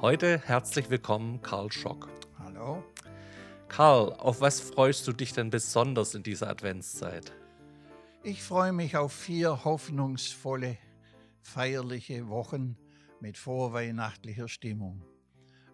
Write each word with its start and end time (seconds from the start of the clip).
Heute 0.00 0.38
herzlich 0.38 0.90
willkommen, 0.90 1.42
Karl 1.42 1.72
Schock. 1.72 2.08
Hallo. 2.38 2.84
Karl, 3.66 4.12
auf 4.12 4.40
was 4.40 4.60
freust 4.60 5.04
du 5.08 5.12
dich 5.12 5.32
denn 5.32 5.50
besonders 5.50 6.14
in 6.14 6.22
dieser 6.22 6.48
Adventszeit? 6.48 7.32
Ich 8.22 8.44
freue 8.44 8.72
mich 8.72 8.96
auf 8.96 9.12
vier 9.12 9.64
hoffnungsvolle, 9.64 10.78
feierliche 11.42 12.28
Wochen 12.28 12.76
mit 13.18 13.36
vorweihnachtlicher 13.36 14.46
Stimmung, 14.46 15.04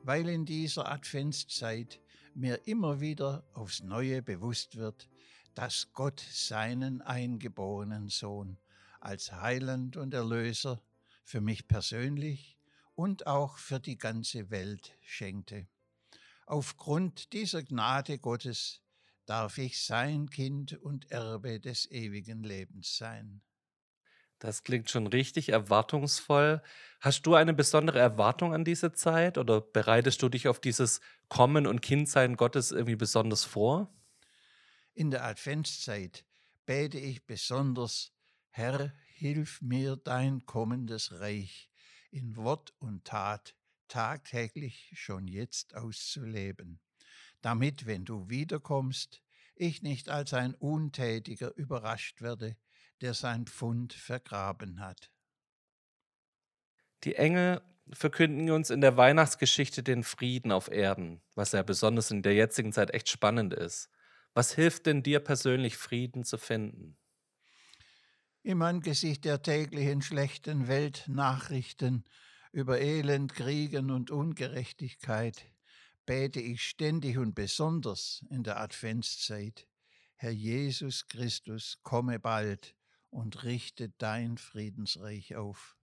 weil 0.05 0.27
in 0.30 0.46
dieser 0.46 0.91
Adventszeit 0.91 2.01
mir 2.34 2.66
immer 2.66 3.02
wieder 3.02 3.45
aufs 3.52 3.82
Neue 3.82 4.23
bewusst 4.23 4.77
wird, 4.77 5.10
dass 5.54 5.93
Gott 5.93 6.24
seinen 6.32 7.02
eingeborenen 7.02 8.09
Sohn 8.09 8.56
als 9.01 9.32
Heiland 9.32 9.98
und 9.98 10.15
Erlöser 10.15 10.80
für 11.24 11.43
mich 11.43 11.68
persönlich 11.68 12.54
und 12.95 13.26
auch 13.26 13.59
für 13.59 13.80
die 13.80 13.98
ganze 13.98 14.50
Welt 14.50 14.96
schenkte. 15.02 15.68
Aufgrund 16.46 17.32
dieser 17.32 17.62
Gnade 17.62 18.18
Gottes 18.18 18.82
darf 19.26 19.59
ich 19.59 19.82
sein 19.82 20.28
Kind 20.28 20.74
und 20.74 21.10
Erbe 21.10 21.60
des 21.60 21.90
ewigen 21.90 22.42
Lebens 22.42 22.96
sein. 22.96 23.42
Das 24.38 24.62
klingt 24.62 24.90
schon 24.90 25.06
richtig 25.06 25.48
erwartungsvoll. 25.48 26.62
Hast 27.01 27.23
du 27.23 27.34
eine 27.34 27.54
besondere 27.54 27.98
Erwartung 27.98 28.52
an 28.52 28.64
diese 28.64 28.92
Zeit 28.92 29.38
oder 29.38 29.60
bereitest 29.60 30.20
du 30.23 30.29
dich 30.29 30.48
auf 30.48 30.60
dieses 30.60 31.01
Kommen 31.29 31.66
und 31.66 31.80
Kindsein 31.80 32.36
Gottes 32.36 32.70
irgendwie 32.70 32.96
besonders 32.96 33.45
vor? 33.45 33.90
In 34.92 35.10
der 35.10 35.24
Adventszeit 35.24 36.26
bete 36.66 36.98
ich 36.98 37.26
besonders, 37.26 38.12
Herr, 38.51 38.92
hilf 39.06 39.62
mir 39.62 39.96
dein 39.96 40.45
kommendes 40.46 41.20
Reich 41.20 41.70
in 42.15 42.37
Wort 42.37 42.73
und 42.79 43.04
Tat 43.04 43.57
tagtäglich 43.88 44.93
schon 44.95 45.26
jetzt 45.26 45.74
auszuleben, 45.74 46.80
damit, 47.43 47.87
wenn 47.87 48.04
du 48.04 48.29
wiederkommst, 48.29 49.23
ich 49.57 49.82
nicht 49.82 50.09
als 50.09 50.32
ein 50.32 50.54
Untätiger 50.54 51.54
überrascht 51.57 52.23
werde, 52.23 52.57
der 53.01 53.15
sein 53.15 53.46
Pfund 53.46 53.92
vergraben 53.92 54.80
hat. 54.80 55.10
Die 57.04 57.16
Engel 57.16 57.60
verkünden 57.92 58.51
uns 58.51 58.70
in 58.70 58.80
der 58.80 58.96
Weihnachtsgeschichte 58.96 59.82
den 59.82 60.04
Frieden 60.04 60.52
auf 60.52 60.70
Erden, 60.70 61.23
was 61.35 61.52
ja 61.52 61.62
besonders 61.62 62.10
in 62.10 62.23
der 62.23 62.35
jetzigen 62.35 62.73
Zeit 62.73 62.92
echt 62.95 63.09
spannend 63.09 63.52
ist. 63.52 63.90
Was 64.32 64.53
hilft 64.54 64.87
denn 64.87 65.03
dir 65.03 65.20
persönlich, 65.20 65.76
Frieden 65.76 66.25
zu 66.25 66.38
finden? 66.38 66.97
Im 68.47 68.60
Angesicht 68.60 69.25
der 69.25 69.41
täglichen 69.41 70.03
schlechten 70.03 70.69
Weltnachrichten 70.69 72.04
über 72.53 72.78
Elend, 72.78 73.32
Kriegen 73.32 73.91
und 73.91 74.10
Ungerechtigkeit 74.10 75.46
bete 76.04 76.41
ich 76.41 76.62
ständig 76.62 77.16
und 77.16 77.34
besonders 77.34 78.22
in 78.28 78.42
der 78.42 78.60
Adventszeit, 78.60 79.66
Herr 80.16 80.30
Jesus 80.30 81.08
Christus, 81.08 81.78
komme 81.82 82.19
bald 82.19 82.76
und 83.08 83.44
richte 83.44 83.88
dein 83.96 84.36
Friedensreich 84.36 85.36
auf. 85.36 85.78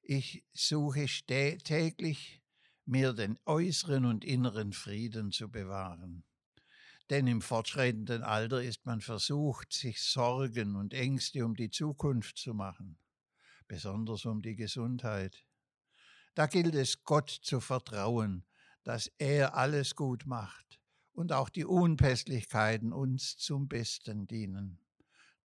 Ich 0.00 0.42
suche 0.54 1.04
täglich, 1.04 2.40
mir 2.86 3.12
den 3.12 3.38
äußeren 3.44 4.06
und 4.06 4.24
inneren 4.24 4.72
Frieden 4.72 5.32
zu 5.32 5.50
bewahren. 5.50 6.24
Denn 7.10 7.26
im 7.26 7.42
fortschreitenden 7.42 8.22
Alter 8.22 8.62
ist 8.62 8.86
man 8.86 9.00
versucht, 9.00 9.72
sich 9.72 10.00
Sorgen 10.00 10.76
und 10.76 10.94
Ängste 10.94 11.44
um 11.44 11.56
die 11.56 11.70
Zukunft 11.70 12.38
zu 12.38 12.54
machen, 12.54 12.98
besonders 13.66 14.24
um 14.24 14.42
die 14.42 14.54
Gesundheit. 14.54 15.44
Da 16.36 16.46
gilt 16.46 16.76
es 16.76 17.02
Gott 17.02 17.28
zu 17.28 17.60
vertrauen, 17.60 18.44
dass 18.84 19.10
er 19.18 19.56
alles 19.56 19.96
gut 19.96 20.24
macht 20.24 20.80
und 21.12 21.32
auch 21.32 21.48
die 21.48 21.64
Unpässlichkeiten 21.64 22.92
uns 22.92 23.36
zum 23.36 23.66
Besten 23.66 24.28
dienen. 24.28 24.78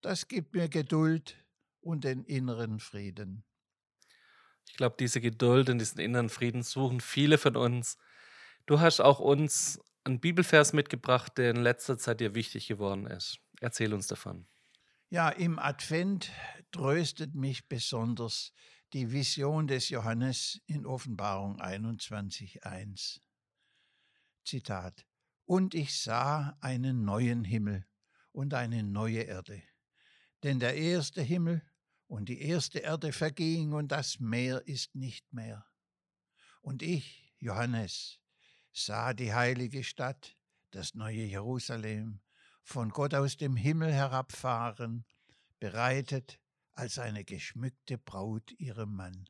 Das 0.02 0.28
gibt 0.28 0.54
mir 0.54 0.70
Geduld 0.70 1.44
und 1.82 2.04
den 2.04 2.24
inneren 2.26 2.80
Frieden. 2.80 3.44
Ich 4.68 4.76
glaube, 4.76 4.98
diese 5.00 5.20
Geduld 5.20 5.70
und 5.70 5.80
diesen 5.80 6.00
inneren 6.00 6.30
Frieden 6.30 6.62
suchen 6.62 7.02
viele 7.02 7.40
von 7.40 7.56
uns. 7.56 7.98
Du 8.68 8.80
hast 8.80 9.00
auch 9.00 9.20
uns 9.20 9.80
einen 10.06 10.20
Bibelvers 10.20 10.74
mitgebracht, 10.74 11.38
der 11.38 11.52
in 11.52 11.58
letzter 11.58 11.98
Zeit 11.98 12.20
dir 12.20 12.36
wichtig 12.36 12.68
geworden 12.68 13.08
ist. 13.08 13.40
Erzähl 13.60 13.94
uns 13.94 14.08
davon. 14.08 14.48
Ja, 15.10 15.30
im 15.30 15.60
Advent 15.60 16.32
tröstet 16.72 17.36
mich 17.36 17.68
besonders 17.68 18.54
die 18.94 19.12
Vision 19.12 19.68
des 19.68 19.90
Johannes 19.90 20.62
in 20.68 20.86
Offenbarung 20.86 21.60
21.1. 21.62 23.20
Zitat. 24.44 25.06
Und 25.46 25.74
ich 25.74 26.00
sah 26.00 26.58
einen 26.62 27.04
neuen 27.04 27.44
Himmel 27.44 27.86
und 28.32 28.54
eine 28.54 28.84
neue 28.84 29.22
Erde. 29.22 29.62
Denn 30.44 30.60
der 30.60 30.76
erste 30.76 31.22
Himmel 31.22 31.62
und 32.08 32.30
die 32.30 32.42
erste 32.42 32.80
Erde 32.80 33.12
verging 33.12 33.74
und 33.74 33.92
das 33.92 34.20
Meer 34.20 34.68
ist 34.68 34.96
nicht 34.96 35.32
mehr. 35.34 35.66
Und 36.62 36.82
ich, 36.82 37.34
Johannes, 37.40 38.20
sah 38.76 39.14
die 39.14 39.34
heilige 39.34 39.86
Stadt, 39.86 40.38
das 40.72 40.96
neue 40.96 41.24
Jerusalem, 41.24 42.20
von 42.62 42.90
Gott 42.90 43.14
aus 43.14 43.38
dem 43.38 43.56
Himmel 43.56 43.94
herabfahren, 43.94 45.06
bereitet 45.60 46.42
als 46.74 47.00
eine 47.00 47.24
geschmückte 47.24 47.98
Braut 47.98 48.52
ihrem 48.58 48.94
Mann. 48.94 49.30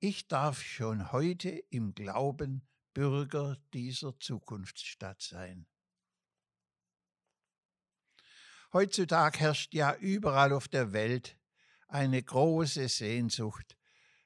Ich 0.00 0.26
darf 0.26 0.60
schon 0.60 1.12
heute 1.12 1.48
im 1.70 1.94
Glauben 1.94 2.66
Bürger 2.92 3.56
dieser 3.72 4.18
Zukunftsstadt 4.18 5.22
sein. 5.22 5.68
Heutzutage 8.72 9.38
herrscht 9.38 9.74
ja 9.74 9.94
überall 9.94 10.52
auf 10.52 10.66
der 10.66 10.92
Welt 10.92 11.38
eine 11.86 12.20
große 12.20 12.88
Sehnsucht. 12.88 13.78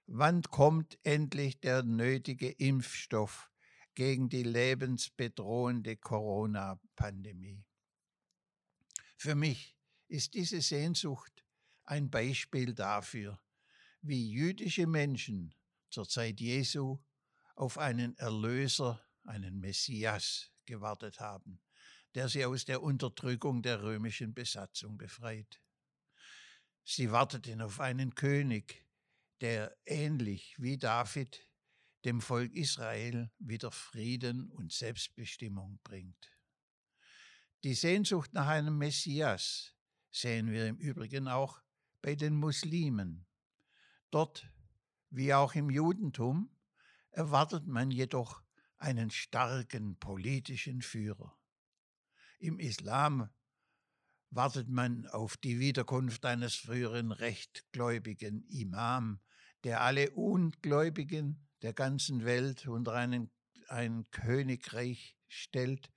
Wann 0.07 0.43
kommt 0.43 0.99
endlich 1.05 1.61
der 1.61 1.83
nötige 1.83 2.51
Impfstoff, 2.51 3.52
gegen 3.95 4.29
die 4.29 4.43
lebensbedrohende 4.43 5.97
Corona-Pandemie. 5.97 7.65
Für 9.17 9.35
mich 9.35 9.77
ist 10.09 10.35
diese 10.35 10.61
Sehnsucht 10.61 11.45
ein 11.85 12.11
Beispiel 12.11 12.75
dafür, 12.75 13.41
wie 14.01 14.31
jüdische 14.31 14.87
Menschen 14.87 15.55
zur 15.91 16.09
Zeit 16.09 16.41
Jesu 16.41 16.99
auf 17.55 17.79
einen 17.79 18.17
Erlöser, 18.17 19.05
einen 19.25 19.61
Messias 19.61 20.51
gewartet 20.65 21.21
haben, 21.21 21.61
der 22.15 22.29
sie 22.29 22.45
aus 22.45 22.65
der 22.65 22.83
Unterdrückung 22.83 23.63
der 23.63 23.83
römischen 23.83 24.35
Besatzung 24.35 24.99
befreit. 24.99 25.61
Sie 26.85 27.13
warteten 27.13 27.61
auf 27.61 27.79
einen 27.79 28.15
König, 28.15 28.87
der 29.41 29.77
ähnlich 29.87 30.57
wie 30.59 30.79
David 30.79 31.49
dem 32.05 32.21
Volk 32.21 32.53
Israel 32.55 33.31
wieder 33.39 33.71
Frieden 33.71 34.51
und 34.51 34.73
Selbstbestimmung 34.73 35.79
bringt. 35.85 36.37
Die 37.65 37.75
Sehnsucht 37.75 38.33
nach 38.33 38.49
einem 38.49 38.77
Messias 38.77 39.75
sehen 40.11 40.51
wir 40.51 40.67
im 40.67 40.77
Übrigen 40.77 41.29
auch 41.29 41.63
bei 42.01 42.17
den 42.17 42.35
Muslimen. 42.35 43.27
Dort, 44.11 44.51
wie 45.11 45.33
auch 45.33 45.55
im 45.55 45.71
Judentum, 45.71 46.51
erwartet 47.11 47.67
man 47.67 47.91
jedoch 47.91 48.43
einen 48.79 49.11
starken 49.11 49.97
politischen 49.99 50.83
Führer. 50.83 51.39
Im 52.41 52.59
Islam 52.59 53.31
wartet 54.31 54.69
man 54.69 55.07
auf 55.07 55.37
die 55.37 55.61
Wiederkunft 55.61 56.25
eines 56.25 56.57
früheren 56.57 57.13
rechtgläubigen 57.13 58.43
Imam, 58.49 59.21
der 59.63 59.83
alle 59.83 60.11
Ungläubigen 60.11 61.47
der 61.63 61.73
ganzen 61.73 62.25
Welt 62.25 62.67
unter 62.67 62.93
einen, 62.93 63.31
ein 63.69 64.11
Königreich 64.11 65.17
stellt, 65.29 65.91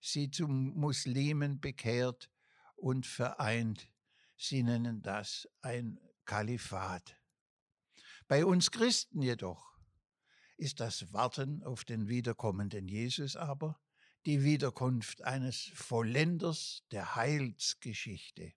sie 0.00 0.30
zum 0.30 0.74
Muslimen 0.74 1.60
bekehrt 1.60 2.30
und 2.76 3.06
vereint. 3.06 3.88
Sie 4.36 4.62
nennen 4.62 5.02
das 5.02 5.48
ein 5.60 6.00
Kalifat. 6.24 7.16
Bei 8.26 8.44
uns 8.44 8.70
Christen 8.70 9.22
jedoch 9.22 9.76
ist 10.56 10.80
das 10.80 11.12
Warten 11.12 11.62
auf 11.62 11.84
den 11.84 12.08
wiederkommenden 12.08 12.88
Jesus 12.88 13.36
aber 13.36 13.80
die 14.26 14.44
Wiederkunft 14.44 15.22
eines 15.22 15.70
Vollenders 15.74 16.84
der 16.92 17.16
Heilsgeschichte. 17.16 18.52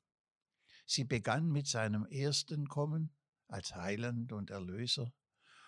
Sie 0.86 1.04
begann 1.04 1.52
mit 1.52 1.68
seinem 1.68 2.06
ersten 2.06 2.68
Kommen 2.68 3.16
als 3.48 3.74
Heiland 3.74 4.32
und 4.32 4.52
Erlöser 4.52 5.12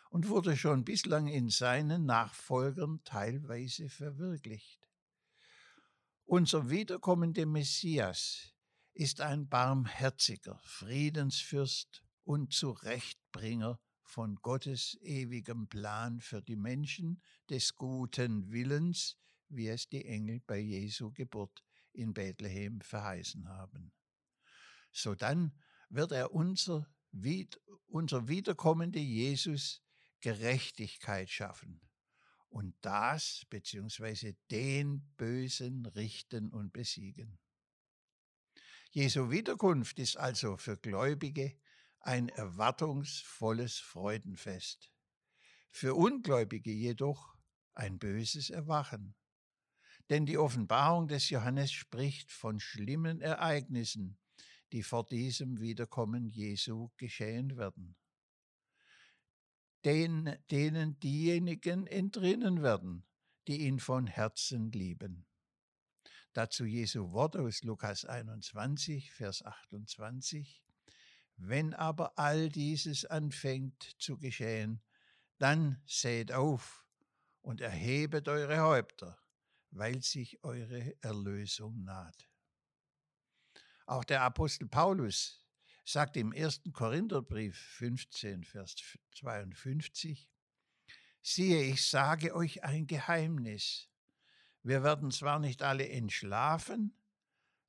und 0.10 0.30
wurde 0.30 0.56
schon 0.56 0.84
bislang 0.84 1.28
in 1.28 1.50
seinen 1.50 2.06
Nachfolgern 2.06 3.02
teilweise 3.04 3.90
verwirklicht. 3.90 4.88
Unser 6.26 6.70
wiederkommender 6.70 7.46
Messias 7.46 8.54
ist 8.94 9.22
ein 9.22 9.48
barmherziger 9.48 10.60
Friedensfürst 10.64 12.04
und 12.24 12.52
Zurechtbringer 12.52 13.80
von 14.02 14.36
Gottes 14.38 14.98
ewigem 15.02 15.68
Plan 15.68 16.20
für 16.20 16.42
die 16.42 16.56
Menschen 16.56 17.22
des 17.50 17.76
guten 17.76 18.52
Willens, 18.52 19.18
wie 19.50 19.68
es 19.68 19.88
die 19.88 20.06
Engel 20.06 20.42
bei 20.46 20.58
Jesu 20.58 21.12
Geburt 21.12 21.64
in 21.94 22.14
Bethlehem 22.14 22.82
verheißen 22.82 23.48
haben. 23.48 23.92
Sodann 24.92 25.54
wird 25.90 26.12
er 26.12 26.34
unser, 26.34 26.88
unser 27.88 28.28
wiederkommende 28.28 29.00
Jesus 29.00 29.82
Gerechtigkeit 30.22 31.30
schaffen 31.30 31.82
und 32.50 32.76
das 32.82 33.46
beziehungsweise 33.50 34.36
den 34.50 35.02
Bösen 35.18 35.86
richten 35.86 36.52
und 36.52 36.74
besiegen. 36.74 37.38
Jesu 38.92 39.30
Wiederkunft 39.30 40.00
ist 40.00 40.18
also 40.18 40.58
für 40.58 40.78
Gläubige 40.78 41.60
ein 42.00 42.30
erwartungsvolles 42.30 43.78
Freudenfest, 43.78 44.92
für 45.70 45.94
Ungläubige 45.94 46.72
jedoch 46.72 47.38
ein 47.74 48.00
böses 48.00 48.50
Erwachen. 48.50 49.14
Denn 50.10 50.26
die 50.26 50.38
Offenbarung 50.38 51.08
des 51.08 51.30
Johannes 51.30 51.72
spricht 51.72 52.32
von 52.32 52.60
schlimmen 52.60 53.20
Ereignissen, 53.20 54.18
die 54.72 54.84
vor 54.84 55.06
diesem 55.06 55.60
Wiederkommen 55.60 56.26
Jesu 56.26 56.90
geschehen 56.98 57.58
werden 57.58 57.98
den, 59.88 60.38
denen 60.52 61.00
diejenigen 61.00 61.88
entrinnen 61.88 62.62
werden, 62.62 63.06
die 63.48 63.62
ihn 63.62 63.80
von 63.80 64.06
Herzen 64.06 64.70
lieben. 64.74 65.26
Dazu 66.34 66.66
Jesu 66.66 67.14
Wort 67.14 67.38
aus 67.38 67.64
Lukas 67.64 68.04
21, 68.04 69.14
Vers 69.14 69.46
28. 69.46 70.62
Wenn 71.38 71.74
aber 71.74 72.20
all 72.20 72.50
dieses 72.50 73.06
anfängt 73.06 73.96
zu 73.98 74.18
geschehen, 74.18 74.84
dann 75.38 75.82
seht 75.86 76.34
auf 76.34 76.86
und 77.42 77.62
erhebet 77.62 78.28
eure 78.28 78.60
Häupter, 78.60 79.18
weil 79.72 80.04
sich 80.04 80.44
eure 80.44 81.02
Erlösung 81.02 81.86
naht. 81.86 82.30
Auch 83.86 84.04
der 84.04 84.24
Apostel 84.24 84.68
Paulus 84.68 85.47
sagt 85.88 86.18
im 86.18 86.34
ersten 86.34 86.74
Korintherbrief 86.74 87.58
15, 87.78 88.44
Vers 88.44 88.76
52, 89.16 90.30
siehe, 91.22 91.64
ich 91.64 91.90
sage 91.90 92.36
euch 92.36 92.66
ein 92.66 92.88
Geheimnis. 92.88 93.88
Wir 94.64 94.84
werden 94.84 95.12
zwar 95.12 95.40
nicht 95.40 95.64
alle 95.64 95.88
entschlafen, 95.88 96.94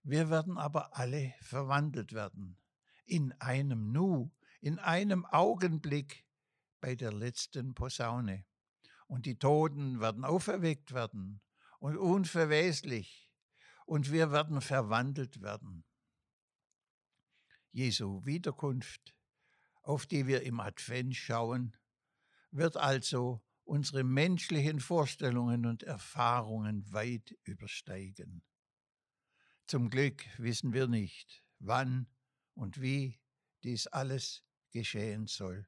wir 0.03 0.31
werden 0.31 0.59
aber 0.59 0.97
alle 0.97 1.33
verwandelt 1.43 2.13
werden. 2.13 2.59
In 3.07 3.33
einem 3.35 3.93
Nu, 3.93 4.33
in 4.61 4.81
einem 4.81 5.25
Augenblick 5.25 6.27
bei 6.81 6.97
der 6.97 7.13
letzten 7.13 7.75
Posaune. 7.75 8.45
Und 9.07 9.27
die 9.27 9.39
Toten 9.39 10.01
werden 10.01 10.25
auferweckt 10.25 10.93
werden 10.93 11.41
und 11.79 11.97
unverweslich. 11.97 13.31
Und 13.87 14.11
wir 14.11 14.33
werden 14.33 14.61
verwandelt 14.61 15.41
werden. 15.41 15.85
Jesu 17.73 18.25
Wiederkunft, 18.25 19.15
auf 19.83 20.07
die 20.07 20.27
wir 20.27 20.43
im 20.43 20.61
Advent 20.61 21.17
schauen, 21.17 21.77
wird 22.51 22.77
also 22.77 23.43
unsere 23.65 24.03
menschlichen 24.03 24.81
Vorstellungen 24.81 25.67
und 25.67 25.83
Erfahrungen 25.83 26.91
weit 26.93 27.37
übersteigen. 27.45 28.43
Zum 29.67 29.91
Glück 29.91 30.25
wissen 30.39 30.73
wir 30.73 30.89
nicht, 30.89 31.45
wann 31.59 32.07
und 32.55 32.81
wie 32.81 33.21
dies 33.63 33.87
alles 33.87 34.43
geschehen 34.71 35.27
soll. 35.27 35.67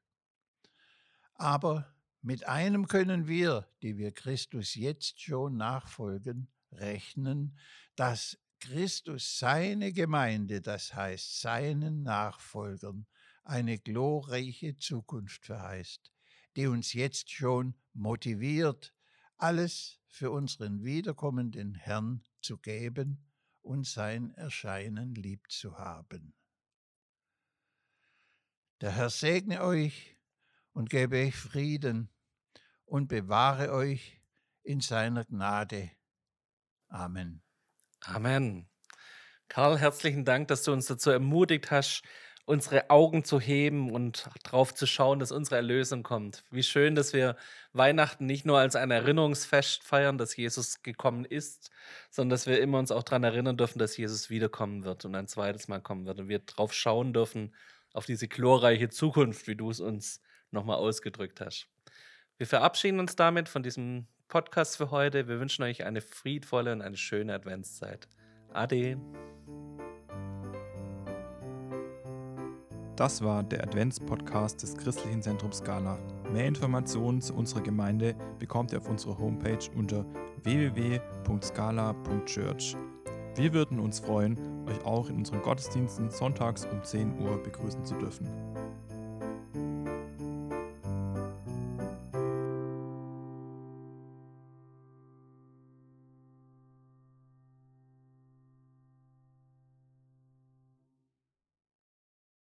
Aber 1.35 1.95
mit 2.23 2.47
einem 2.47 2.87
können 2.87 3.27
wir, 3.27 3.69
die 3.83 3.97
wir 3.97 4.13
Christus 4.13 4.75
jetzt 4.75 5.21
schon 5.21 5.57
nachfolgen, 5.57 6.49
rechnen, 6.73 7.59
dass 7.97 8.39
Christus 8.61 9.39
seine 9.39 9.93
Gemeinde, 9.93 10.61
das 10.61 10.95
heißt 10.95 11.41
seinen 11.41 12.03
Nachfolgern, 12.03 13.07
eine 13.43 13.79
glorreiche 13.79 14.77
Zukunft 14.77 15.47
verheißt, 15.47 16.13
die 16.57 16.67
uns 16.67 16.93
jetzt 16.93 17.31
schon 17.31 17.75
motiviert, 17.93 18.95
alles 19.37 19.99
für 20.07 20.31
unseren 20.31 20.85
wiederkommenden 20.85 21.75
Herrn 21.75 22.23
zu 22.43 22.59
geben 22.59 23.27
und 23.63 23.87
sein 23.87 24.31
Erscheinen 24.35 25.15
lieb 25.15 25.51
zu 25.51 25.79
haben. 25.79 26.35
Der 28.81 28.93
Herr 28.93 29.11
segne 29.11 29.63
euch 29.63 30.17
und 30.73 30.91
gebe 30.91 31.17
euch 31.17 31.37
Frieden 31.37 32.11
und 32.85 33.09
bewahre 33.09 33.73
euch 33.73 34.21
in 34.63 34.81
seiner 34.81 35.25
Gnade. 35.25 35.91
Amen. 36.89 37.43
Amen. 38.07 38.67
Karl, 39.49 39.79
herzlichen 39.79 40.25
Dank, 40.25 40.49
dass 40.49 40.63
du 40.63 40.73
uns 40.73 40.87
dazu 40.87 41.11
ermutigt 41.11 41.71
hast, 41.71 42.03
unsere 42.47 42.91
Augen 42.91 43.25
zu 43.25 43.39
heben 43.39 43.93
und 43.93 44.29
darauf 44.43 44.75
zu 44.75 44.87
schauen, 44.87 45.19
dass 45.21 45.31
unsere 45.33 45.57
Erlösung 45.57 46.03
kommt. 46.03 46.43
Wie 46.51 46.63
schön, 46.63 46.95
dass 46.95 47.13
wir 47.13 47.37
Weihnachten 47.73 48.27
nicht 48.27 48.45
nur 48.47 48.59
als 48.59 48.75
ein 48.75 48.91
Erinnerungsfest 48.91 49.85
feiern, 49.85 50.19
dass 50.19 50.37
Jesus 50.37 50.83
gekommen 50.83 51.25
ist, 51.25 51.71
sondern 52.11 52.31
dass 52.31 52.47
wir 52.47 52.61
immer 52.61 52.79
uns 52.79 52.91
auch 52.91 53.03
daran 53.03 53.23
erinnern 53.23 53.57
dürfen, 53.57 53.79
dass 53.79 53.97
Jesus 53.97 54.31
wiederkommen 54.31 54.85
wird 54.85 55.05
und 55.05 55.15
ein 55.15 55.29
zweites 55.29 55.69
Mal 55.69 55.81
kommen 55.81 56.07
wird 56.07 56.19
und 56.19 56.29
wir 56.29 56.41
darauf 56.41 56.73
schauen 56.73 57.13
dürfen, 57.13 57.55
auf 57.93 58.07
diese 58.07 58.29
glorreiche 58.29 58.89
Zukunft, 58.89 59.47
wie 59.47 59.57
du 59.57 59.71
es 59.71 59.81
uns 59.81 60.21
nochmal 60.51 60.77
ausgedrückt 60.77 61.41
hast. 61.41 61.69
Wir 62.39 62.47
verabschieden 62.47 62.99
uns 62.99 63.15
damit 63.15 63.49
von 63.49 63.63
diesem 63.63 64.07
Podcast 64.31 64.77
für 64.77 64.91
heute. 64.93 65.27
Wir 65.29 65.41
wünschen 65.41 65.65
euch 65.65 65.85
eine 65.85 66.01
friedvolle 66.01 66.73
und 66.73 66.83
eine 66.83 66.97
schöne 66.97 67.35
Adventszeit. 67.35 68.07
Ade. 68.53 68.97
Das 72.95 73.23
war 73.23 73.43
der 73.43 73.65
Adventspodcast 73.65 74.63
des 74.63 74.77
Christlichen 74.77 75.21
Zentrums 75.21 75.59
Scala. 75.59 75.99
Mehr 76.33 76.47
Informationen 76.47 77.21
zu 77.21 77.35
unserer 77.35 77.63
Gemeinde 77.63 78.15
bekommt 78.39 78.71
ihr 78.73 78.79
auf 78.79 78.89
unserer 78.89 79.19
Homepage 79.19 79.69
unter 79.75 80.07
www.scala.church. 80.45 82.77
Wir 83.35 83.53
würden 83.53 83.81
uns 83.81 83.99
freuen, 83.99 84.39
euch 84.69 84.85
auch 84.85 85.09
in 85.09 85.17
unseren 85.17 85.43
Gottesdiensten 85.43 86.09
sonntags 86.11 86.67
um 86.67 86.85
10 86.85 87.21
Uhr 87.21 87.43
begrüßen 87.43 87.85
zu 87.85 87.97
dürfen. 87.97 88.29